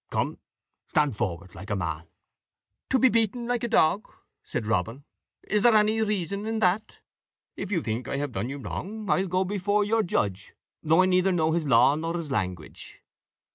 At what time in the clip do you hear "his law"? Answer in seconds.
11.51-11.93